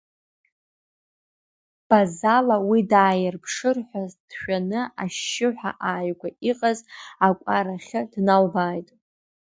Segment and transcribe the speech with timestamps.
[1.87, 6.79] Базала уи дааирԥшыр ҳәа дшәаны ашьшьыҳәа ааигәа иҟаз
[7.27, 8.89] акәарахьы дналбааит.